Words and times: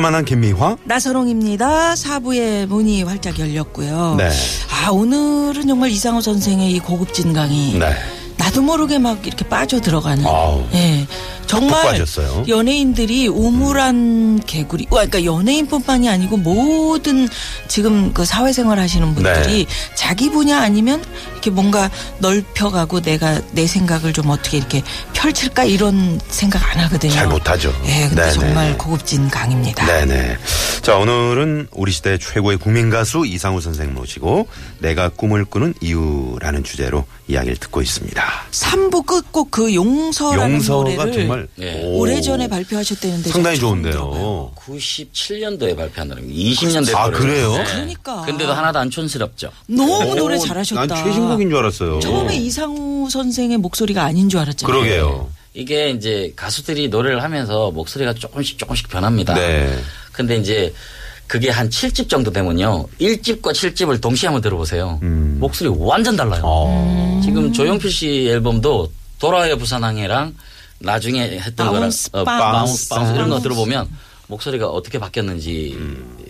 유쾌한 0.00 0.02
만한 0.02 0.24
김미화. 0.24 0.76
나선홍입니다. 0.84 1.94
사부의 1.94 2.66
문이 2.66 3.02
활짝 3.02 3.38
열렸고요. 3.38 4.16
네. 4.18 4.30
아 4.68 4.90
오늘은 4.90 5.66
정말 5.66 5.90
이상호 5.90 6.20
선생의 6.20 6.72
이 6.72 6.78
고급진 6.80 7.32
강의. 7.32 7.78
네. 7.78 7.94
나도 8.38 8.62
모르게 8.62 8.98
막 8.98 9.24
이렇게 9.26 9.46
빠져 9.46 9.80
들어가는. 9.80 10.24
예. 10.72 11.06
정말 11.50 11.82
빠졌어요. 11.82 12.44
연예인들이 12.46 13.26
우물한 13.26 14.40
개구리. 14.46 14.86
와, 14.90 15.04
그러니까 15.04 15.24
연예인뿐만이 15.24 16.08
아니고 16.08 16.36
모든 16.36 17.28
지금 17.66 18.12
그 18.12 18.24
사회생활 18.24 18.78
하시는 18.78 19.14
분들이 19.14 19.64
네. 19.64 19.66
자기 19.94 20.30
분야 20.30 20.60
아니면 20.60 21.02
이렇게 21.32 21.50
뭔가 21.50 21.90
넓혀가고 22.18 23.00
내가 23.00 23.40
내 23.52 23.66
생각을 23.66 24.12
좀 24.12 24.30
어떻게 24.30 24.58
이렇게 24.58 24.82
펼칠까 25.12 25.64
이런 25.64 26.20
생각 26.28 26.70
안 26.70 26.80
하거든요. 26.84 27.12
잘 27.12 27.26
못하죠. 27.26 27.74
예, 27.86 28.08
근데 28.08 28.22
네네. 28.22 28.32
정말 28.32 28.78
고급진 28.78 29.28
강입니다. 29.28 29.86
네네. 29.86 30.36
자, 30.82 30.96
오늘은 30.96 31.68
우리 31.72 31.92
시대 31.92 32.16
최고의 32.18 32.58
국민 32.58 32.90
가수 32.90 33.26
이상우 33.26 33.60
선생 33.60 33.92
모시고 33.92 34.46
내가 34.78 35.08
꿈을 35.08 35.44
꾸는 35.44 35.74
이유라는 35.80 36.64
주제로 36.64 37.04
이야기를 37.28 37.56
듣고 37.56 37.82
있습니다. 37.82 38.22
3부 38.50 39.06
끝곡 39.06 39.50
그 39.50 39.74
용서라는 39.74 40.54
용서가 40.54 41.04
노래를 41.04 41.12
정말 41.12 41.39
예. 41.60 41.82
오, 41.82 41.98
오래전에 42.00 42.48
발표하셨다는데 42.48 43.30
상당히. 43.30 43.58
좋은데요. 43.58 44.52
97년도에 44.56 45.76
발표한 45.76 46.08
노래입니다. 46.08 46.50
20년 46.50 46.94
아. 46.94 47.10
그래요? 47.10 47.52
그러니까. 47.66 48.22
근데도 48.22 48.52
하나도 48.52 48.78
안 48.78 48.90
촌스럽죠. 48.90 49.50
너무 49.66 50.10
오, 50.10 50.14
노래 50.14 50.38
잘하셨다. 50.38 50.86
난 50.86 51.04
최신곡인 51.04 51.48
줄 51.50 51.58
알았어요. 51.58 52.00
처음에 52.00 52.36
이상우 52.36 53.08
선생의 53.10 53.58
목소리가 53.58 54.04
아닌 54.04 54.28
줄 54.28 54.40
알았잖아요. 54.40 54.72
그러게요. 54.72 55.30
이게 55.54 55.90
이제 55.90 56.32
가수들이 56.36 56.88
노래를 56.88 57.22
하면서 57.22 57.70
목소리가 57.72 58.14
조금씩 58.14 58.58
조금씩 58.58 58.88
변합니다. 58.88 59.34
네. 59.34 59.76
근데 60.12 60.36
이제 60.36 60.72
그게 61.26 61.48
한 61.50 61.68
7집 61.68 62.08
정도 62.08 62.32
되면요. 62.32 62.86
1집과 63.00 63.52
7집을 63.52 64.00
동시에 64.00 64.28
한번 64.28 64.42
들어보세요. 64.42 64.98
음. 65.02 65.36
목소리 65.40 65.70
완전 65.76 66.16
달라요. 66.16 66.42
어. 66.44 67.20
지금 67.24 67.52
조용필 67.52 67.90
씨 67.90 68.26
앨범도 68.28 68.90
돌아와요 69.20 69.56
부산항에랑 69.58 70.34
나중에 70.80 71.38
했던 71.40 71.72
Bounce, 71.72 72.10
거랑 72.10 72.22
어, 72.22 72.24
Bounce, 72.24 72.50
Bounce, 72.52 72.88
Bounce 72.88 73.12
이런 73.14 73.30
거. 73.30 73.40
들어보면 73.40 73.88
목소리가 74.26 74.66
어떻게 74.68 74.98
바뀌었는지 74.98 75.76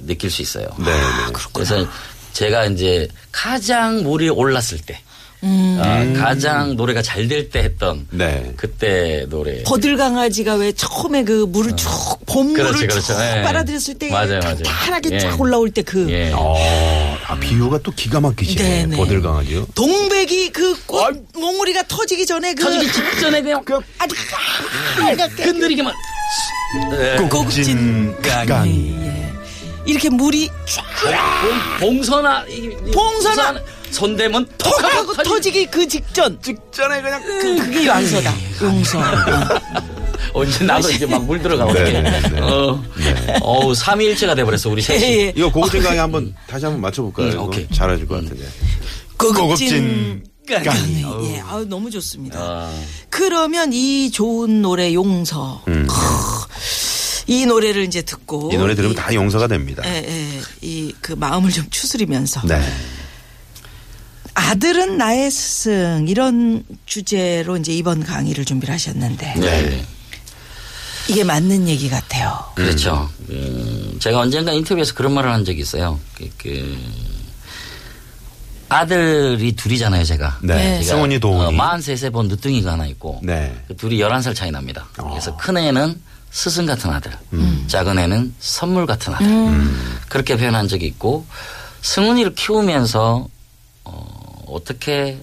느낄 0.06 0.30
수 0.30 0.42
있어요. 0.42 0.68
네. 0.78 0.84
네. 0.86 1.32
그래서 1.52 1.86
제가 2.32 2.66
이제 2.66 3.08
가장 3.32 4.02
물이 4.02 4.28
올랐을 4.28 4.78
때, 4.84 5.00
음. 5.42 5.80
아, 5.82 6.20
가장 6.20 6.76
노래가 6.76 7.00
잘 7.02 7.26
될 7.28 7.48
때 7.50 7.60
했던 7.60 8.06
네. 8.10 8.52
그때 8.56 9.24
노래. 9.30 9.62
버들 9.62 9.96
강아지가 9.96 10.54
왜 10.56 10.72
처음에 10.72 11.24
그 11.24 11.46
물을 11.48 11.74
쭉 11.76 11.88
봄물을 12.26 12.64
그렇지, 12.66 12.86
그렇죠. 12.86 13.14
쭉 13.14 13.20
예. 13.20 13.42
빨아들였을 13.42 13.94
때 13.94 14.10
맞아요, 14.10 14.40
맞아요. 14.40 14.56
탄탄하게 14.62 15.10
예. 15.12 15.18
쫙 15.18 15.40
올라올 15.40 15.70
때 15.70 15.82
그 15.82 16.06
예. 16.10 16.30
어, 16.34 17.16
아, 17.26 17.38
비유가 17.38 17.78
또 17.82 17.90
기가 17.92 18.20
막히시네. 18.20 18.62
네네. 18.62 18.96
버들강아지요. 18.96 19.66
동백이 19.74 20.50
그 20.50 20.74
꽃 20.86 21.24
몽우리가 21.34 21.84
터지기 21.88 22.26
전에 22.26 22.52
그 22.54 22.64
터지기 22.64 22.92
직전에 22.92 23.40
그냥 23.42 23.62
아주 23.98 24.14
빨갛게 24.98 25.42
흔들리기만. 25.44 25.92
네. 26.92 27.16
고급진 27.16 28.14
강의. 28.22 28.94
예. 29.00 29.32
이렇게 29.86 30.10
물이 30.10 30.48
쫙 30.66 30.84
봉- 31.80 31.96
봉선아. 31.96 32.44
이- 32.48 32.70
이- 32.86 32.90
봉선아! 32.92 33.60
손대면 33.90 34.46
톡 34.58 34.82
하고 34.84 34.96
하고 34.98 35.12
터지- 35.14 35.24
터지기 35.28 35.66
그 35.66 35.86
직전 35.88 36.40
직전에 36.42 37.02
그냥 37.02 37.22
그, 37.22 37.56
그게 37.56 37.86
용서다 37.86 38.34
용서 38.62 39.00
언제 40.32 40.64
나도 40.64 40.90
이제 40.92 41.06
막 41.06 41.20
물 41.22 41.40
들어가고. 41.42 41.72
네, 41.72 42.02
네, 42.02 42.20
네. 42.20 42.40
어, 42.40 42.80
어우, 43.40 43.74
삼위일체가 43.74 44.34
돼버렸어, 44.36 44.70
우리 44.70 44.80
셋이. 44.80 45.02
예, 45.02 45.08
예. 45.26 45.32
이거 45.34 45.50
고급진 45.50 45.82
강의 45.82 45.98
한번 45.98 46.34
다시 46.46 46.64
한번 46.66 46.80
맞춰볼까요? 46.82 47.32
음? 47.32 47.38
오케이. 47.48 47.66
잘하실 47.72 48.06
것 48.06 48.22
같은데. 48.22 48.46
고급진 49.16 49.34
고급진 49.42 50.24
강의. 50.46 50.64
강의. 51.02 51.34
예, 51.34 51.40
아우 51.40 51.64
너무 51.64 51.90
좋습니다. 51.90 52.38
아. 52.38 52.72
그러면 53.08 53.72
이 53.72 54.10
좋은 54.12 54.62
노래 54.62 54.94
용서. 54.94 55.62
음. 55.68 55.86
이 57.26 57.46
노래를 57.46 57.84
이제 57.84 58.02
듣고 58.02 58.50
이 58.52 58.56
노래 58.56 58.74
들으면 58.74 58.94
다 58.96 59.12
용서가 59.14 59.46
됩니다. 59.46 59.82
예, 59.86 60.04
예. 60.06 60.40
이 60.62 60.92
그 61.00 61.12
마음을 61.14 61.50
좀 61.50 61.64
추스리면서 61.70 62.42
네. 62.46 62.60
아들은 64.34 64.96
나의 64.96 65.30
스승 65.30 66.06
이런 66.08 66.64
주제로 66.86 67.56
이제 67.56 67.72
이번 67.72 68.02
강의를 68.04 68.44
준비를 68.44 68.72
하셨는데 68.74 69.34
네. 69.36 69.84
이게 71.08 71.24
맞는 71.24 71.68
얘기 71.68 71.88
같아요. 71.88 72.38
그렇죠. 72.54 73.10
음, 73.30 73.96
제가 74.00 74.20
언젠가 74.20 74.52
인터뷰에서 74.52 74.94
그런 74.94 75.12
말을 75.12 75.32
한 75.32 75.44
적이 75.44 75.60
있어요. 75.60 75.98
그, 76.14 76.30
그 76.38 76.78
아들이 78.68 79.52
둘이잖아요, 79.52 80.04
제가. 80.04 80.38
네. 80.42 80.54
네. 80.54 80.82
승훈이 80.82 81.18
도훈이. 81.18 81.56
43세 81.56 82.12
본 82.12 82.28
늦둥이가 82.28 82.72
하나 82.72 82.86
있고 82.86 83.20
네. 83.24 83.52
그 83.66 83.76
둘이 83.76 83.98
11살 83.98 84.34
차이 84.34 84.50
납니다. 84.52 84.86
어. 84.98 85.10
그래서 85.10 85.36
큰 85.36 85.56
애는 85.56 86.00
스승 86.30 86.64
같은 86.64 86.90
아들, 86.90 87.10
음. 87.32 87.64
작은 87.66 87.98
애는 87.98 88.34
선물 88.38 88.86
같은 88.86 89.12
아들. 89.12 89.26
그렇게 90.08 90.36
표현한 90.36 90.68
적이 90.68 90.86
있고 90.86 91.26
승훈이를 91.82 92.36
키우면서 92.36 93.26
어, 93.84 94.19
어떻게 94.52 95.20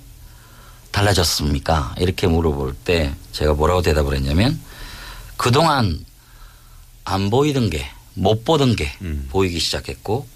달라졌습니까? 0.92 1.96
이렇게 2.00 2.28
물어볼 2.28 2.76
때 2.86 3.14
제가 3.32 3.54
뭐라고 3.54 3.82
대답을 3.82 4.16
했냐면 4.16 4.60
그동안 5.38 6.04
안 7.06 7.30
보이던 7.30 7.70
게 7.70 7.98
못 8.20 8.44
보던 8.44 8.76
게 8.76 8.92
음. 9.02 9.28
보이기 9.30 9.60
시작했고 9.60 10.28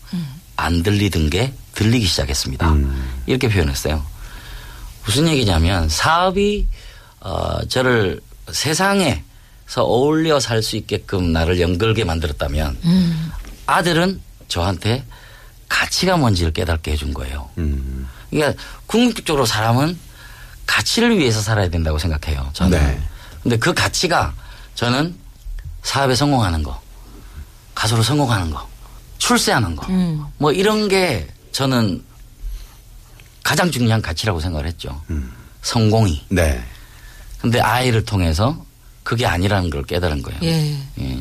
안 0.56 0.84
들리던 0.84 1.32
게 1.32 1.52
들리기 1.74 2.06
시작했습니다. 2.06 2.72
음. 2.74 3.24
이렇게 3.26 3.50
표현했어요. 3.50 4.06
무슨 5.04 5.28
얘기냐면 5.28 5.90
사업이 5.90 6.68
어, 7.22 7.66
저를 7.68 8.22
세상에서 8.52 9.24
어울려 9.84 10.40
살 10.40 10.62
수 10.62 10.76
있게끔 10.78 11.34
나를 11.34 11.60
연결게 11.60 12.04
만들었다면 12.04 12.78
아들은 13.66 14.22
저한테 14.48 15.04
가치가 15.68 16.18
뭔지를 16.18 16.54
깨닫게 16.54 16.92
해준 16.92 17.14
거예요. 17.16 17.50
음. 17.58 18.08
그러니까 18.32 18.62
궁극적으로 18.88 19.46
사람은 19.46 19.98
가치를 20.66 21.18
위해서 21.20 21.42
살아야 21.42 21.70
된다고 21.70 22.00
생각해요. 22.00 22.50
저는. 22.54 22.80
네. 22.80 23.02
근데 23.44 23.58
그 23.58 23.74
가치가 23.74 24.34
저는 24.76 25.16
사업에 25.84 26.16
성공하는 26.16 26.64
거, 26.64 26.80
가수로 27.76 28.02
성공하는 28.04 28.52
거, 28.52 28.68
출세하는 29.18 29.76
거, 29.76 29.88
음. 29.88 30.26
뭐 30.38 30.52
이런 30.52 30.88
게 30.88 31.28
저는 31.52 32.04
가장 33.44 33.70
중요한 33.72 34.02
가치라고 34.02 34.40
생각을 34.40 34.68
했죠. 34.68 35.02
성공이. 35.62 36.26
네. 36.30 36.64
근데 37.40 37.60
아이를 37.60 38.06
통해서 38.06 38.64
그게 39.04 39.26
아니라는 39.26 39.70
걸 39.72 39.84
깨달은 39.84 40.22
거예요. 40.22 40.40
예. 40.44 40.78
예. 41.00 41.20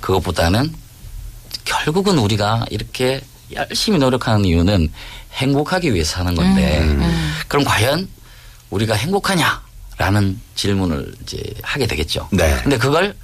그것보다는 0.00 0.74
결국은 1.64 2.18
우리가 2.18 2.66
이렇게 2.70 3.20
열심히 3.52 3.98
노력하는 3.98 4.44
이유는 4.44 4.92
행복하기 5.34 5.92
위해서 5.94 6.16
사는 6.16 6.34
건데 6.34 6.80
음. 6.80 7.34
그럼 7.48 7.64
과연 7.64 8.08
우리가 8.70 8.94
행복하냐라는 8.94 10.40
질문을 10.54 11.14
이제 11.22 11.42
하게 11.62 11.86
되겠죠. 11.86 12.28
네. 12.32 12.58
근데 12.62 12.78
그걸 12.78 13.14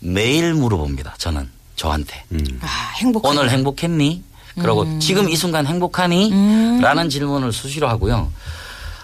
매일 0.00 0.54
물어봅니다. 0.54 1.14
저는 1.18 1.48
저한테 1.76 2.24
음. 2.32 2.44
아, 2.62 2.66
행복. 2.96 3.24
오늘 3.26 3.50
행복했니? 3.50 4.22
그리고 4.60 4.98
지금 4.98 5.28
이 5.28 5.36
순간 5.36 5.66
행복하니? 5.66 6.30
라는 6.82 7.08
질문을 7.08 7.52
수시로 7.52 7.88
하고요. 7.88 8.30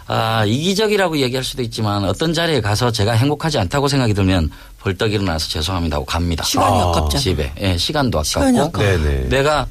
아, 0.09 0.45
이기적이라고 0.45 1.19
얘기할 1.19 1.43
수도 1.45 1.63
있지만 1.63 2.05
어떤 2.05 2.33
자리에 2.35 2.61
가서 2.61 2.91
제가 2.93 3.13
행복하지 3.13 3.59
않다고 3.59 3.89
생각이 3.89 4.15
들면 4.15 4.51
벌떡 4.81 5.13
일어나서 5.13 5.49
죄송합니다 5.49 5.97
하고 5.97 6.05
갑니다. 6.05 6.45
시간이 6.45 6.77
아, 6.81 6.89
아깝잖아. 6.91 7.21
집에. 7.21 7.53
예, 7.61 7.77
시간도 7.77 8.23
시간이 8.23 8.59
아깝고. 8.59 8.83
아까워. 8.83 8.99
네네. 8.99 9.29
내가 9.29 9.67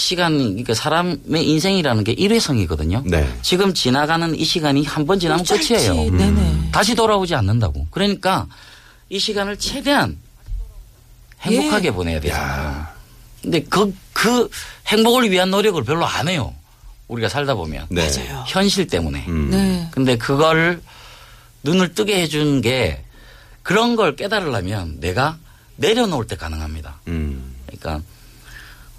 시간, 0.00 0.36
그러니까 0.38 0.74
사람의 0.74 1.48
인생이라는 1.48 2.02
게 2.02 2.12
일회성이거든요. 2.12 3.04
네. 3.06 3.32
지금 3.42 3.72
지나가는 3.72 4.34
이 4.34 4.44
시간이 4.44 4.84
한 4.84 5.06
번 5.06 5.20
지나면 5.20 5.44
짧지. 5.44 5.68
끝이에요. 5.74 5.92
음. 6.08 6.16
네네. 6.18 6.68
다시 6.72 6.96
돌아오지 6.96 7.34
않는다고. 7.36 7.86
그러니까 7.92 8.48
이 9.08 9.18
시간을 9.18 9.58
최대한 9.58 10.18
행복하게 11.42 11.88
예. 11.88 11.92
보내야 11.92 12.20
되잖아요. 12.20 12.86
근데 13.42 13.62
그, 13.62 13.94
그 14.12 14.50
행복을 14.88 15.30
위한 15.30 15.50
노력을 15.50 15.82
별로 15.84 16.04
안 16.04 16.28
해요. 16.28 16.54
우리가 17.08 17.28
살다 17.28 17.54
보면. 17.54 17.86
네. 17.90 18.08
맞아요. 18.08 18.44
현실 18.46 18.86
때문에. 18.86 19.24
음. 19.28 19.50
네. 19.50 19.88
근데 19.90 20.16
그걸 20.16 20.80
눈을 21.62 21.94
뜨게 21.94 22.20
해준 22.22 22.60
게 22.60 23.02
그런 23.62 23.96
걸 23.96 24.16
깨달으려면 24.16 25.00
내가 25.00 25.38
내려놓을 25.76 26.26
때 26.26 26.36
가능합니다. 26.36 27.00
음. 27.08 27.54
그러니까 27.66 28.02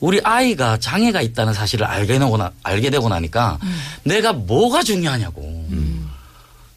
우리 0.01 0.19
아이가 0.24 0.77
장애가 0.77 1.21
있다는 1.21 1.53
사실을 1.53 1.86
알게 1.86 2.19
되고, 2.19 2.36
나, 2.36 2.51
알게 2.63 2.89
되고 2.89 3.07
나니까 3.07 3.59
내가 4.03 4.33
뭐가 4.33 4.83
중요하냐고. 4.83 5.42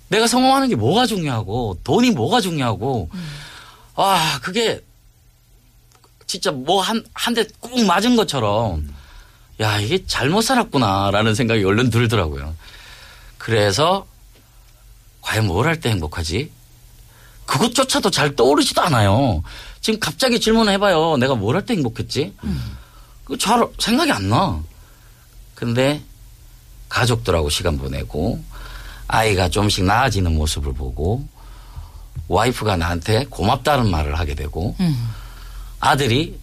내가 0.08 0.26
성공하는 0.28 0.68
게 0.68 0.76
뭐가 0.76 1.06
중요하고 1.06 1.78
돈이 1.82 2.10
뭐가 2.12 2.40
중요하고 2.40 3.08
아 3.96 4.38
그게 4.42 4.80
진짜 6.26 6.52
뭐 6.52 6.82
한 6.82 7.02
한 7.14 7.34
대 7.34 7.44
꾹 7.60 7.84
맞은 7.84 8.14
것처럼 8.14 8.86
야 9.60 9.80
이게 9.80 10.04
잘못 10.06 10.42
살았구나라는 10.42 11.34
생각이 11.34 11.64
얼른 11.64 11.90
들더라고요. 11.90 12.54
그래서 13.38 14.06
과연 15.22 15.46
뭘 15.46 15.66
할 15.66 15.80
때 15.80 15.88
행복하지? 15.90 16.50
그것조차도 17.46 18.10
잘 18.10 18.36
떠오르지도 18.36 18.82
않아요. 18.82 19.42
지금 19.80 19.98
갑자기 19.98 20.38
질문을 20.38 20.72
해봐요. 20.74 21.16
내가 21.16 21.34
뭘 21.34 21.56
할 21.56 21.64
때 21.66 21.74
행복했지? 21.74 22.34
그 22.40 22.46
잘 23.38 23.66
생각이 23.78 24.10
안 24.12 24.28
나. 24.28 24.60
근데 25.54 26.02
가족들하고 26.88 27.48
시간 27.50 27.78
보내고 27.78 28.42
아이가 29.08 29.48
좀씩 29.48 29.84
나아지는 29.84 30.34
모습을 30.34 30.72
보고 30.74 31.26
와이프가 32.28 32.76
나한테 32.76 33.24
고맙다는 33.30 33.90
말을 33.90 34.18
하게 34.18 34.34
되고 34.34 34.74
음. 34.80 35.10
아들이 35.80 36.38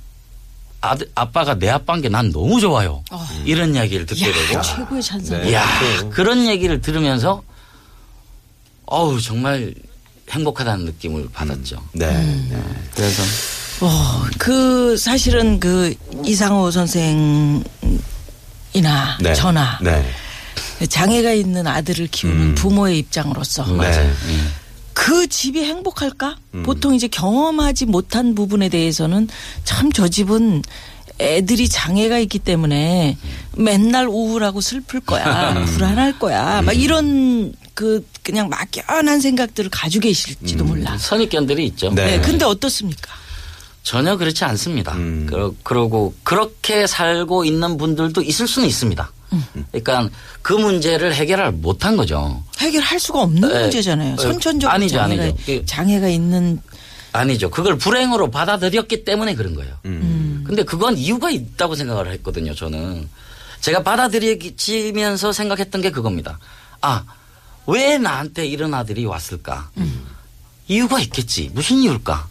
아들, 0.81 1.10
아빠가 1.16 1.54
내 1.56 1.69
아빠인 1.69 2.01
게 2.01 2.10
난 2.10 2.31
너무 2.31 2.60
좋아요. 2.60 3.04
이런 3.45 3.75
이야기를 3.75 4.06
듣게 4.07 4.30
야, 4.30 4.33
되고 4.33 4.62
최고의 4.62 5.04
찬성. 5.04 5.42
네. 5.42 5.51
이야, 5.51 5.63
그런 6.10 6.45
얘기를 6.48 6.81
들으면서 6.81 7.44
어우, 8.86 9.22
정말 9.22 9.74
행복하다는 10.30 10.86
느낌을 10.86 11.30
받았죠. 11.31 11.83
네. 11.94 12.07
음. 12.07 12.48
네. 12.51 12.89
그래서 12.95 13.22
어, 13.81 14.24
그 14.38 14.95
사실은 14.98 15.60
그 15.60 15.94
이상호 16.24 16.69
선생이나 16.72 17.63
네. 19.19 19.33
저나 19.33 19.80
네. 19.81 20.04
장애가 20.88 21.31
있는 21.33 21.68
아들을 21.68 22.07
키우는 22.07 22.42
음. 22.42 22.56
부모의 22.56 23.00
입장으로서 23.00 23.66
맞아요. 23.66 23.92
네. 24.04 24.12
음. 24.25 24.54
그 24.94 25.28
집이 25.28 25.63
행복할까? 25.63 26.38
음. 26.56 26.63
보통 26.63 26.94
이제 26.94 27.07
경험하지 27.07 27.86
못한 27.88 28.36
부분에 28.36 28.69
대해서는 28.69 29.28
참 29.63 29.92
저 29.94 30.07
집은 30.07 30.62
애들이 31.19 31.68
장애가 31.69 32.18
있기 32.19 32.39
때문에 32.39 33.16
맨날 33.56 34.07
우울하고 34.07 34.60
슬플 34.62 35.01
거야. 35.01 35.54
음. 35.57 35.66
불안할 35.66 36.18
거야. 36.18 36.62
막 36.63 36.74
이런 36.74 37.54
그 37.75 38.06
그냥 38.24 38.50
막연한 38.50 39.22
생각들을 39.22 39.69
가지고 39.69 40.04
계실지도 40.04 40.63
몰라. 40.63 40.98
선입견들이 40.98 41.66
있죠. 41.68 41.89
음. 41.89 41.95
네. 41.95 42.18
네. 42.18 42.22
근데 42.22 42.45
어떻습니까? 42.45 43.12
전혀 43.83 44.16
그렇지 44.18 44.44
않습니다. 44.45 44.94
음. 44.94 45.25
그러, 45.30 45.54
그러고 45.63 46.13
그렇게 46.24 46.86
살고 46.88 47.45
있는 47.45 47.78
분들도 47.78 48.22
있을 48.22 48.48
수는 48.48 48.68
있습니다. 48.68 49.12
그러니까 49.72 50.10
그 50.42 50.54
문제를 50.54 51.13
해결을 51.16 51.54
못한 51.54 51.95
거죠. 51.98 52.44
해결할 52.60 53.00
수가 53.00 53.22
없는 53.22 53.48
네. 53.50 53.62
문제잖아요. 53.62 54.16
네. 54.18 54.22
선천적으로 54.22 54.74
아니죠, 54.75 54.98
장애가, 54.98 55.24
아니죠. 55.24 55.38
그- 55.45 55.66
장애가 55.66 56.10
있는 56.10 56.62
아니죠. 57.13 57.50
그걸 57.50 57.78
불행으로 57.78 58.30
받아들였기 58.30 59.04
때문에 59.04 59.36
그런 59.36 59.56
거예요. 59.56 59.74
음. 59.86 60.44
근데 60.45 60.63
그건 60.63 60.98
이유가 60.98 61.30
있다고 61.31 61.75
생각을 61.75 62.12
했거든요, 62.13 62.54
저는. 62.54 63.10
제가 63.62 63.83
받아들이면서 63.83 65.31
생각했던 65.33 65.81
게 65.81 65.92
그겁니다. 65.92 66.39
아, 66.81 67.04
왜 67.68 67.98
나한테 67.98 68.45
이런 68.48 68.74
아들이 68.74 69.06
왔을까? 69.06 69.69
이유가 70.68 71.00
있겠지. 71.00 71.51
무슨 71.54 71.78
이유일까? 71.78 72.28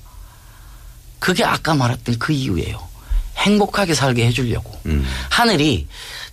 그게 1.21 1.45
아까 1.45 1.75
말했던 1.75 2.19
그 2.19 2.33
이유예요. 2.33 2.81
행복하게 3.37 3.95
살게 3.95 4.27
해주려고. 4.27 4.77
음. 4.87 5.07
하늘이 5.31 5.87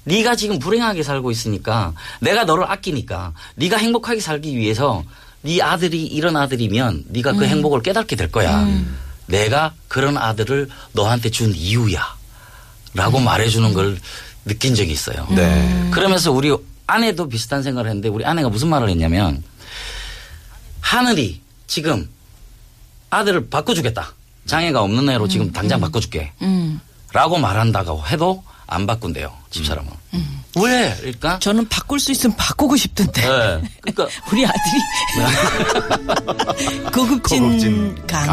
네가 0.06 0.36
지금 0.36 0.58
불행하게 0.58 1.04
살고 1.04 1.30
있으니까 1.32 1.94
내가 2.22 2.46
너를 2.46 2.70
아끼니까 2.70 3.34
네가 3.56 3.78
행복하게 3.78 4.20
살기 4.20 4.58
위해서 4.58 5.04
네 5.42 5.62
아들이 5.62 6.06
이런 6.06 6.36
아들이면 6.36 7.06
네가 7.10 7.34
그 7.34 7.46
행복을 7.46 7.82
깨닫게 7.82 8.16
될 8.16 8.32
거야. 8.32 8.68
내가 9.28 9.74
그런 9.88 10.18
아들을 10.18 10.70
너한테 10.94 11.30
준 11.30 11.54
이유야. 11.54 12.18
라고 12.94 13.20
말해주는 13.20 13.74
걸 13.74 14.00
느낀 14.46 14.74
적이 14.74 14.92
있어요. 14.94 15.28
네. 15.30 15.90
그러면서 15.92 16.32
우리 16.32 16.56
아내도 16.88 17.28
비슷한 17.28 17.62
생각을 17.62 17.90
했는데 17.90 18.08
우리 18.10 18.26
아내가 18.26 18.50
무슨 18.50 18.70
말을 18.70 18.90
했냐면 18.90 19.44
하늘이 20.80 21.42
지금 21.68 22.10
아들을 23.10 23.50
바꿔주겠다. 23.50 24.14
장애가 24.48 24.82
없는 24.82 25.10
애로 25.10 25.28
지금 25.28 25.52
당장 25.52 25.80
바꿔줄게. 25.80 26.32
음. 26.42 26.80
라고 27.14 27.38
말한다고 27.38 28.04
해도 28.08 28.44
안 28.66 28.86
바꾼대요. 28.88 29.32
집사람은. 29.50 29.90
왜? 30.60 30.96
그러니까. 31.00 31.38
저는 31.40 31.68
바꿀 31.70 32.00
수 32.00 32.12
있으면 32.12 32.36
바꾸고 32.36 32.76
싶던데. 32.76 33.22
네. 33.22 33.70
그러니까 33.82 34.08
우리 34.32 34.46
아들이 34.46 34.62
고급진, 36.94 37.44
고급진 37.44 38.08
강의. 38.08 38.28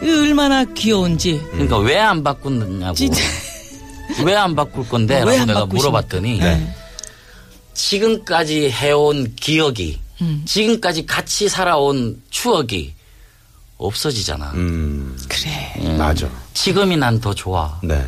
강의. 0.00 0.10
얼마나 0.20 0.64
귀여운지. 0.64 1.40
그러니까 1.52 1.78
왜 1.78 1.96
안 1.98 2.22
바꾸느냐고. 2.24 2.94
진짜. 2.94 3.22
왜 4.24 4.34
안 4.34 4.54
바꿀 4.54 4.88
건데? 4.88 5.16
왜 5.18 5.20
라고 5.36 5.40
안 5.40 5.46
내가? 5.46 5.66
물어봤더니 5.66 6.38
네. 6.40 6.74
지금까지 7.74 8.70
해온 8.70 9.34
기억이 9.36 9.98
음. 10.20 10.42
지금까지 10.44 11.06
같이 11.06 11.48
살아온 11.48 12.20
추억이 12.30 12.92
없어지잖아. 13.86 14.52
음. 14.54 15.16
그래. 15.28 15.96
맞아. 15.96 16.28
지금이 16.54 16.96
난 16.96 17.20
더 17.20 17.34
좋아. 17.34 17.78
네. 17.82 18.04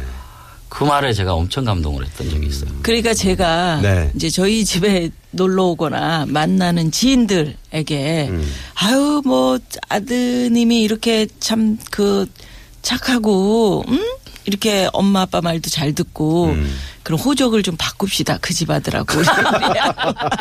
그 0.69 0.83
말에 0.83 1.13
제가 1.13 1.35
엄청 1.35 1.65
감동을 1.65 2.05
했던 2.05 2.29
적이 2.31 2.49
있어요. 2.49 2.71
그러니까 2.83 3.15
제가 3.15 3.81
네. 3.81 4.11
이제 4.17 4.29
저희 4.29 4.65
집에 4.65 5.09
놀러 5.31 5.67
오거나 5.67 6.27
만나는 6.29 6.91
지인들에게 6.91 8.27
음. 8.31 8.53
아유 8.75 9.23
뭐 9.25 9.59
아드님이 9.89 10.83
이렇게 10.83 11.29
참 11.39 11.79
그 11.93 12.27
착하고 12.83 13.85
음 13.89 14.01
이렇게 14.47 14.89
엄마 14.93 15.21
아빠 15.23 15.41
말도 15.41 15.71
잘 15.71 15.93
듣고 15.95 16.47
음. 16.47 16.77
그런 17.05 17.21
호적을 17.21 17.63
좀 17.63 17.77
바꿉시다 17.79 18.39
그 18.39 18.53
집 18.53 18.69
아들하고 18.71 19.23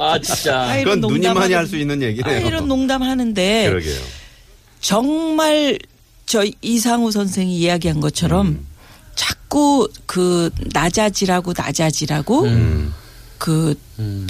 아 0.00 0.18
진짜. 0.20 0.60
아, 0.62 0.76
이런 0.76 1.00
그건 1.00 1.12
누님만이 1.14 1.54
할 1.54 1.66
수 1.66 1.76
있는 1.76 2.02
아, 2.02 2.06
얘기네요. 2.06 2.46
이런 2.46 2.68
농담하는데 2.68 3.68
그러게요. 3.70 4.00
정말 4.80 5.78
저 6.26 6.44
이상우 6.62 7.10
선생이 7.12 7.56
이야기한 7.56 8.00
것처럼 8.00 8.46
음. 8.46 8.66
자꾸 9.14 9.88
그 10.06 10.50
낮아지라고 10.72 11.54
낮아지라고 11.56 12.44
음. 12.44 12.94
그 13.40 13.74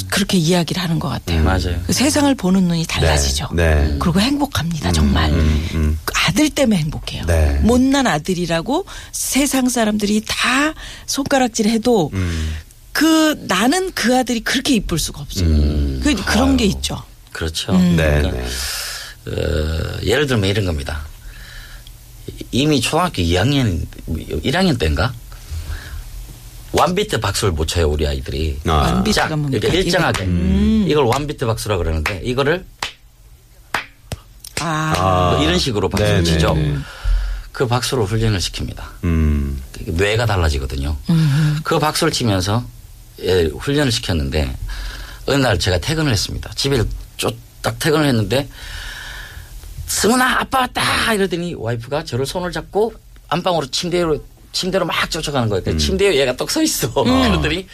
그렇게 0.08 0.38
이야기를 0.38 0.80
하는 0.80 1.00
것 1.00 1.08
같아요. 1.08 1.42
맞아요. 1.42 1.80
그 1.84 1.92
세상을 1.92 2.32
보는 2.36 2.64
눈이 2.64 2.86
달라지죠. 2.86 3.48
네. 3.54 3.74
네. 3.74 3.96
그리고 3.98 4.20
행복합니다, 4.20 4.92
정말. 4.92 5.32
음, 5.32 5.68
음. 5.74 5.98
아들 6.14 6.48
때문에 6.48 6.78
행복해요. 6.78 7.26
네. 7.26 7.58
못난 7.62 8.06
아들이라고 8.06 8.86
세상 9.10 9.68
사람들이 9.68 10.22
다 10.28 10.74
손가락질 11.06 11.68
해도 11.68 12.10
음. 12.12 12.54
그 12.92 13.36
나는 13.48 13.90
그 13.94 14.16
아들이 14.16 14.40
그렇게 14.40 14.74
이쁠 14.74 14.98
수가 14.98 15.22
없어요. 15.22 15.48
그, 15.48 16.14
그런 16.24 16.56
게 16.56 16.64
있죠. 16.66 17.02
그렇죠. 17.32 17.72
음. 17.72 17.96
네, 17.96 18.20
그러니까, 18.20 18.30
네. 18.30 18.48
어, 19.30 19.98
예를 20.02 20.26
들면 20.26 20.48
이런 20.48 20.64
겁니다. 20.64 21.02
이미 22.52 22.80
초등학교 22.80 23.22
2학년, 23.22 23.86
1학년 24.08 24.78
때인가? 24.78 25.12
완비트 26.72 27.18
박수를 27.20 27.52
못 27.52 27.66
쳐요, 27.66 27.88
우리 27.88 28.06
아이들이. 28.06 28.58
아. 28.66 28.72
완비트가 28.72 29.28
자, 29.28 29.36
뭡니까? 29.36 29.66
이렇게 29.66 29.78
일정하게. 29.80 30.24
음. 30.24 30.86
이걸 30.88 31.04
완비트 31.04 31.46
박수라 31.46 31.76
그러는데, 31.76 32.20
이거를 32.24 32.64
아, 34.60 34.94
아. 34.96 35.30
뭐 35.32 35.42
이런 35.42 35.58
식으로 35.58 35.88
박수를 35.88 36.22
네, 36.22 36.24
치죠. 36.24 36.54
네, 36.54 36.68
네. 36.68 36.78
그 37.52 37.66
박수로 37.66 38.04
훈련을 38.06 38.38
시킵니다. 38.38 38.82
음. 39.04 39.60
뇌가 39.80 40.26
달라지거든요. 40.26 40.96
그 41.64 41.78
박수를 41.78 42.12
치면서 42.12 42.64
예, 43.22 43.44
훈련을 43.46 43.90
시켰는데 43.90 44.54
어느 45.26 45.42
날 45.42 45.58
제가 45.58 45.78
퇴근을 45.78 46.12
했습니다. 46.12 46.50
집에 46.54 46.82
쫓딱 47.16 47.78
퇴근을 47.78 48.06
했는데 48.06 48.48
승훈아 49.90 50.40
아빠 50.40 50.60
왔다 50.60 51.12
이러더니 51.14 51.54
와이프가 51.54 52.04
저를 52.04 52.24
손을 52.24 52.52
잡고 52.52 52.94
안방으로 53.28 53.66
침대로 53.66 54.24
침대로 54.52 54.86
막 54.86 55.10
쫓아가는 55.10 55.48
거예요. 55.48 55.62
그 55.64 55.76
침대에 55.76 56.14
얘가 56.16 56.36
떡 56.36 56.50
서 56.50 56.62
있어. 56.62 56.92
그러더니 56.94 57.66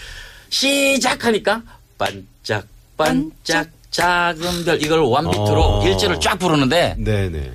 시작하니까 0.49 1.63
반짝 1.99 2.67
반짝 2.97 3.69
작은 3.91 4.65
별 4.65 4.83
이걸 4.83 5.01
원비트로 5.01 5.63
어. 5.63 5.87
일절을 5.87 6.21
쫙 6.21 6.39
부르는데 6.39 6.97
네네. 6.99 7.53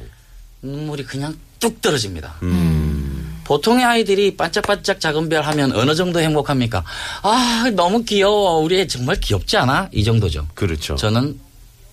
눈물이 0.61 1.05
그냥 1.05 1.35
뚝 1.59 1.81
떨어집니다. 1.81 2.35
음. 2.43 3.41
보통의 3.43 3.83
아이들이 3.83 4.37
반짝반짝 4.37 4.99
작은 4.99 5.27
별 5.29 5.41
하면 5.43 5.71
어느 5.73 5.95
정도 5.95 6.19
행복합니까? 6.19 6.83
아 7.23 7.71
너무 7.75 8.03
귀여워. 8.03 8.57
우리 8.59 8.79
애 8.79 8.85
정말 8.87 9.19
귀엽지 9.19 9.57
않아? 9.57 9.89
이 9.91 10.03
정도죠. 10.03 10.47
그렇죠. 10.53 10.95
저는 10.95 11.39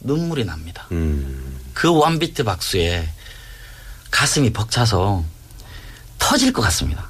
눈물이 0.00 0.44
납니다. 0.44 0.86
음. 0.92 1.47
그 1.78 1.88
원비트 1.96 2.42
박수에 2.42 3.08
가슴이 4.10 4.52
벅차서 4.52 5.24
터질 6.18 6.52
것 6.52 6.60
같습니다. 6.62 7.08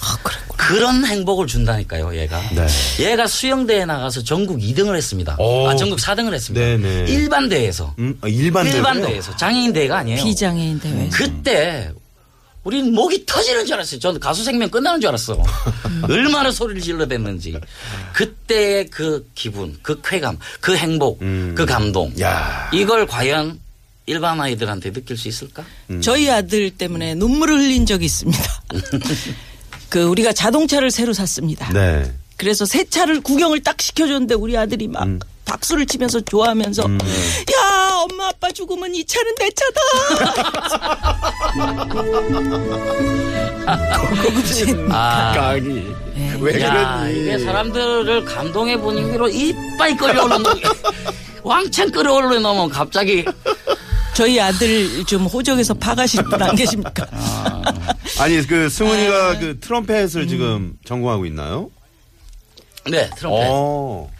아, 0.00 0.18
그랬구나. 0.24 0.56
그런 0.56 1.06
행복을 1.06 1.46
준다니까요, 1.46 2.16
얘가. 2.16 2.40
네. 2.50 2.66
얘가 2.98 3.28
수영대회 3.28 3.84
나가서 3.84 4.24
전국 4.24 4.58
2등을 4.58 4.96
했습니다. 4.96 5.36
오. 5.38 5.68
아, 5.68 5.76
전국 5.76 6.00
4등을 6.00 6.34
했습니다. 6.34 6.66
네네. 6.66 7.12
일반 7.12 7.48
대회에서. 7.48 7.94
음, 8.00 8.18
아, 8.20 8.26
일반 8.26 8.66
일반 8.66 8.94
대회요? 8.94 9.06
대회에서. 9.06 9.36
장애인 9.36 9.72
대회가 9.72 9.98
아니에요. 9.98 10.24
비장애인 10.24 10.80
대회. 10.80 11.08
그때 11.10 11.92
우린 12.64 12.92
목이 12.92 13.24
터지는 13.24 13.66
줄 13.66 13.74
알았어요. 13.76 14.00
저는 14.00 14.18
가수 14.18 14.42
생명 14.42 14.68
끝나는 14.68 15.00
줄 15.00 15.10
알았어. 15.10 15.40
얼마나 16.10 16.50
소리를 16.50 16.82
질러댔는지. 16.82 17.56
그때의 18.14 18.90
그 18.90 19.30
기분, 19.36 19.78
그 19.80 20.00
쾌감, 20.02 20.38
그 20.60 20.76
행복, 20.76 21.22
음. 21.22 21.54
그 21.56 21.64
감동. 21.64 22.12
야. 22.20 22.68
이걸 22.72 23.06
과연 23.06 23.60
일반 24.08 24.40
아이들한테 24.40 24.90
느낄 24.92 25.16
수 25.18 25.28
있을까? 25.28 25.64
저희 26.00 26.30
아들 26.30 26.70
때문에 26.70 27.14
눈물을 27.14 27.58
흘린 27.58 27.84
적이 27.84 28.06
있습니다. 28.06 28.42
그 29.90 30.02
우리가 30.04 30.32
자동차를 30.32 30.90
새로 30.90 31.12
샀습니다. 31.12 31.70
네. 31.72 32.10
그래서 32.38 32.64
새 32.64 32.84
차를 32.84 33.20
구경을 33.20 33.62
딱 33.62 33.80
시켜줬는데 33.80 34.34
우리 34.34 34.56
아들이 34.56 34.88
막 34.88 35.02
음. 35.02 35.18
박수를 35.44 35.86
치면서 35.86 36.20
좋아하면서 36.20 36.82
야 36.82 37.94
엄마 37.96 38.28
아빠 38.28 38.50
죽으면 38.50 38.94
이 38.94 39.04
차는 39.04 39.34
내 39.38 39.50
차다. 39.50 39.80
고급진 44.22 44.88
아, 44.90 45.32
까기. 45.34 45.86
왜 46.40 46.60
야, 46.62 46.70
그러니? 46.70 47.20
이게 47.20 47.38
사람들을 47.38 48.24
감동의 48.24 48.80
분위기로 48.80 49.28
이빨 49.28 49.96
끌어올리는 49.96 50.44
왕창 51.42 51.90
끌어올리면 51.90 52.68
갑자기 52.68 53.24
저희 54.18 54.40
아들 54.40 55.04
좀 55.04 55.26
호적에서 55.26 55.74
파가실 55.74 56.24
분안 56.24 56.56
계십니까? 56.56 57.06
아 58.18 58.26
니 58.28 58.44
그 58.48 58.68
승훈이가 58.68 59.30
아. 59.30 59.38
그 59.38 59.60
트럼펫을 59.60 60.22
음. 60.22 60.28
지금 60.28 60.72
전공하고 60.84 61.24
있나요? 61.26 61.70
네 62.90 63.08
트럼펫. 63.16 63.46
어. 63.48 64.10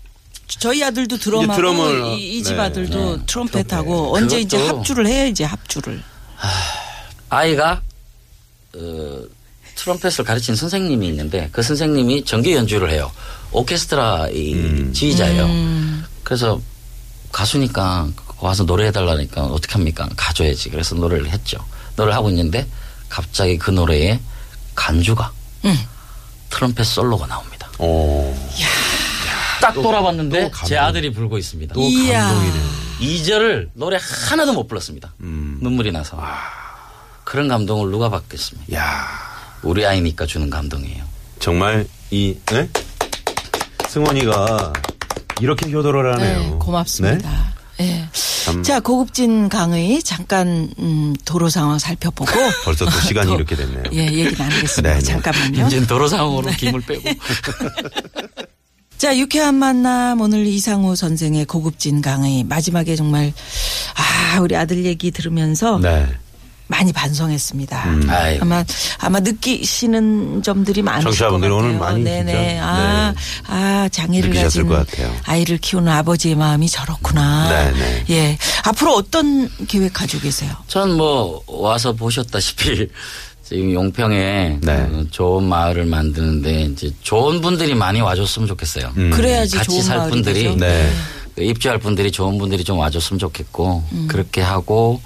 저희 0.47 0.85
아들도 0.85 1.19
드럼하고 1.19 1.57
드럼을, 1.57 2.17
이 2.21 2.43
집 2.45 2.55
네. 2.55 2.61
아들도 2.61 3.17
네. 3.17 3.23
트럼펫하고 3.27 3.91
트럼펫. 3.91 4.23
언제 4.23 4.41
이제 4.41 4.57
그것도- 4.57 4.77
합주를 4.77 5.07
해야지 5.09 5.43
합주를. 5.43 6.01
아이가 7.29 7.83
어, 8.77 9.23
트럼펫을 9.75 10.25
가르친 10.25 10.55
선생님이 10.55 11.09
있는데 11.09 11.49
그 11.51 11.61
선생님이 11.63 12.25
정기 12.25 12.53
연주를 12.55 12.91
해요. 12.93 13.11
오케스트라 13.51 14.29
이 14.33 14.55
음. 14.55 14.93
지휘자예요. 14.93 15.45
음. 15.45 16.05
그래서 16.23 16.61
가수니까 17.33 18.09
와서 18.41 18.65
노래해달라니까 18.65 19.45
어떻게 19.47 19.73
합니까? 19.75 20.09
가줘야지. 20.17 20.71
그래서 20.71 20.95
노래를 20.95 21.29
했죠. 21.31 21.59
노래를 21.97 22.15
하고 22.15 22.29
있는데 22.31 22.67
갑자기 23.09 23.59
그 23.59 23.71
노래에 23.71 24.21
간주가 24.75 25.33
음. 25.65 25.77
트럼펫 26.51 26.87
솔로가 26.87 27.27
나옵니다. 27.27 27.69
어. 27.79 28.49
딱 29.61 29.73
돌아봤는데 29.75 30.43
또 30.45 30.51
감동. 30.51 30.69
제 30.69 30.77
아들이 30.77 31.13
불고 31.13 31.37
있습니다. 31.37 31.75
또. 31.75 31.81
감동이네. 31.81 32.61
이절을 33.01 33.71
노래 33.75 33.99
하나도 34.01 34.53
못 34.53 34.67
불렀습니다. 34.69 35.13
음. 35.21 35.59
눈물이 35.61 35.93
나서. 35.93 36.21
그런 37.25 37.49
감동을 37.49 37.91
누가 37.91 38.09
받겠습니까? 38.09 38.73
야. 38.77 39.07
우리 39.63 39.85
아이니까 39.85 40.27
주는 40.27 40.49
감동이에요. 40.49 41.05
정말 41.41 41.87
이 42.11 42.37
네? 42.47 42.69
승원이가 43.89 44.73
이렇게 45.41 45.71
효도를 45.71 46.15
하네요. 46.15 46.39
네, 46.39 46.49
고맙습니다. 46.59 47.53
예. 47.81 48.09
참. 48.53 48.63
자, 48.63 48.81
고급진 48.81 49.49
강의 49.49 50.03
잠깐 50.03 50.71
음, 50.79 51.15
도로 51.25 51.49
상황 51.49 51.79
살펴보고 51.79 52.31
벌써 52.65 52.85
또 52.87 52.91
시간이 53.01 53.29
또, 53.29 53.37
이렇게 53.37 53.57
됐네요. 53.57 53.83
예, 53.93 54.05
얘기 54.07 54.37
나누겠습니다. 54.37 54.95
네, 54.95 54.99
네. 54.99 55.01
잠깐만요. 55.01 55.67
이제 55.67 55.87
도로 55.87 56.09
상황으로 56.09 56.51
김을 56.53 56.81
빼고. 56.83 57.03
자, 58.97 59.17
유쾌한 59.17 59.55
만남 59.55 60.21
오늘 60.21 60.45
이상우 60.47 60.97
선생의 60.97 61.45
고급진 61.45 62.03
강의 62.03 62.43
마지막에 62.43 62.97
정말 62.97 63.33
아, 63.95 64.41
우리 64.41 64.57
아들 64.57 64.85
얘기 64.85 65.11
들으면서 65.11 65.79
네. 65.79 66.09
많이 66.69 66.93
반성했습니다. 66.93 67.85
음. 67.85 68.09
아마 68.41 68.65
아마 68.99 69.21
느끼시는 69.21 70.43
점들이 70.43 70.83
많으실 70.83 71.27
것 71.29 71.35
같아요. 71.35 71.57
오늘 71.57 71.79
많이 71.79 72.05
네네. 72.05 72.33
진짜, 72.33 72.65
아, 72.67 73.13
네. 73.13 73.21
아 73.47 73.89
장애를 73.91 74.35
가진 74.35 74.67
것 74.67 74.87
같아요. 74.87 75.15
아이를 75.25 75.59
키우는 75.59 75.91
아버지의 75.91 76.35
마음이 76.37 76.69
저렇구나. 76.69 77.49
네네. 77.49 78.05
예. 78.11 78.39
앞으로 78.65 78.95
어떤 78.95 79.51
계획 79.67 79.93
가지고 79.95 80.23
계세요? 80.23 80.53
전 80.69 80.99
뭐 80.99 81.43
와서 81.47 81.93
보셨다시피 81.93 82.89
지금 83.45 83.73
용평에 83.73 84.59
네. 84.61 84.73
어, 84.93 85.05
좋은 85.11 85.45
마을을 85.45 85.87
만드는데 85.87 86.63
이제 86.65 86.91
좋은 87.03 87.41
분들이 87.41 87.75
많이 87.75 88.01
와줬으면 88.01 88.47
좋겠어요. 88.49 88.93
음. 88.97 89.11
그래야지 89.11 89.57
같이 89.57 89.71
좋은 89.71 89.83
살 89.83 89.97
마을이 89.99 90.11
분들이. 90.11 90.57
네. 90.57 90.91
그 91.35 91.43
입주할 91.45 91.79
분들이 91.79 92.11
좋은 92.11 92.37
분들이 92.37 92.63
좀 92.65 92.79
와줬으면 92.79 93.19
좋겠고 93.19 93.85
음. 93.93 94.07
그렇게 94.11 94.43
하고 94.43 95.01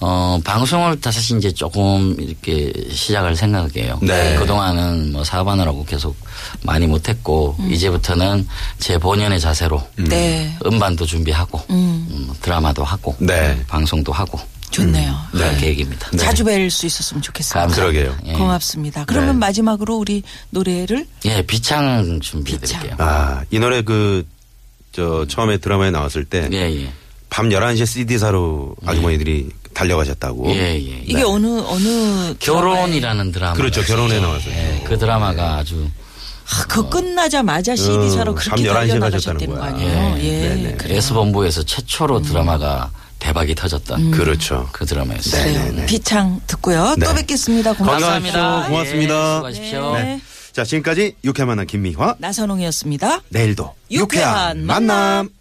어 0.00 0.38
방송을 0.44 1.00
다시 1.00 1.36
이제 1.36 1.50
조금 1.50 2.14
이렇게 2.18 2.72
시작할 2.90 3.34
생각이에요. 3.34 3.98
네. 4.02 4.36
그동안은 4.36 5.12
뭐 5.12 5.24
사업하느라고 5.24 5.84
계속 5.86 6.14
많이 6.62 6.86
못했고 6.86 7.56
음. 7.58 7.72
이제부터는 7.72 8.46
제 8.78 8.98
본연의 8.98 9.40
자세로 9.40 9.82
네. 9.96 10.54
음반도 10.66 11.06
준비하고 11.06 11.62
음. 11.70 12.06
음, 12.10 12.30
드라마도 12.42 12.84
하고 12.84 13.16
네. 13.18 13.58
방송도 13.68 14.12
하고 14.12 14.38
좋네요. 14.70 15.16
그런 15.32 15.54
네. 15.54 15.60
계획입니다. 15.60 16.10
자주 16.18 16.44
뵐 16.44 16.68
수 16.70 16.86
있었으면 16.86 17.22
좋겠습니다. 17.22 17.60
감사합니다. 17.60 18.00
그러게요. 18.02 18.30
예. 18.32 18.38
고맙습니다. 18.38 19.04
그러면 19.06 19.36
네. 19.36 19.38
마지막으로 19.38 19.96
우리 19.96 20.22
노래를 20.50 21.06
예, 21.24 21.42
비창 21.42 22.20
준비해드릴게요. 22.20 22.96
아, 22.98 23.42
이 23.50 23.58
노래 23.58 23.82
그, 23.82 24.26
저, 24.92 25.24
처음에 25.28 25.58
드라마에 25.58 25.90
나왔을 25.90 26.24
때, 26.24 26.48
예, 26.52 26.82
예. 26.82 26.92
밤 27.30 27.48
11시에 27.48 27.86
CD 27.86 28.18
사러 28.18 28.74
아주머니들이 28.84 29.50
달려가셨다고. 29.76 30.50
예, 30.54 30.74
예. 30.74 31.02
이게 31.04 31.22
어느 31.22 31.46
어느 31.46 32.34
결혼이라는 32.38 33.32
드라마. 33.32 33.54
그렇죠. 33.54 33.82
결혼에 33.82 34.18
나왔었죠. 34.20 34.50
예, 34.50 34.82
그 34.86 34.98
드라마가 34.98 35.56
아주 35.56 35.86
아, 36.48 36.64
그 36.66 36.88
끝나자마자 36.88 37.76
CD 37.76 38.08
사러 38.10 38.32
어, 38.32 38.34
그렇게 38.34 38.50
밤 38.50 38.58
11시에 38.60 38.72
달려나가셨다는 38.72 39.10
가셨다는 39.10 39.54
거. 39.54 39.62
아니에요? 39.62 40.16
예. 40.18 40.24
예. 40.24 40.48
네네. 40.54 40.76
그래요. 40.76 40.98
S본부에서 40.98 41.62
최초로 41.64 42.22
드라마가 42.22 42.90
대박이 43.18 43.54
터졌던 43.54 44.12
그렇죠. 44.12 44.68
그 44.72 44.86
드라마였어요. 44.86 45.44
네. 45.44 45.52
네, 45.52 45.70
네. 45.72 45.86
비창 45.86 46.40
듣고요. 46.46 46.94
또 47.00 47.12
네. 47.12 47.14
뵙겠습니다. 47.14 47.74
고맙습니다. 47.74 48.40
건강하십시오. 48.40 48.70
고맙습니다. 48.70 49.14
예, 49.14 49.34
수고하십시오. 49.36 49.94
네. 49.96 50.02
네. 50.02 50.20
자, 50.52 50.64
지금까지 50.64 51.16
유쾌한 51.24 51.48
만남 51.48 51.66
김미화. 51.66 52.14
나선홍이었습니다. 52.18 53.20
내일도 53.28 53.74
유쾌한 53.90 54.58
유쾌한 54.60 54.66
만남. 54.66 55.35